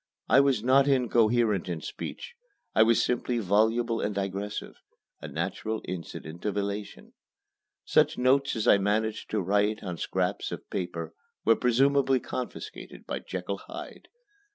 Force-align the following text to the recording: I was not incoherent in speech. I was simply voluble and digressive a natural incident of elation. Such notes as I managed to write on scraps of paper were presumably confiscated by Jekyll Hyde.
I 0.27 0.39
was 0.39 0.63
not 0.63 0.87
incoherent 0.87 1.69
in 1.69 1.79
speech. 1.81 2.33
I 2.73 2.81
was 2.81 3.03
simply 3.03 3.37
voluble 3.37 4.01
and 4.01 4.15
digressive 4.15 4.73
a 5.21 5.27
natural 5.27 5.83
incident 5.85 6.43
of 6.43 6.57
elation. 6.57 7.13
Such 7.85 8.17
notes 8.17 8.55
as 8.55 8.67
I 8.67 8.79
managed 8.79 9.29
to 9.29 9.41
write 9.43 9.83
on 9.83 9.97
scraps 9.97 10.51
of 10.51 10.67
paper 10.71 11.13
were 11.45 11.55
presumably 11.55 12.19
confiscated 12.19 13.05
by 13.05 13.19
Jekyll 13.19 13.59
Hyde. 13.67 14.07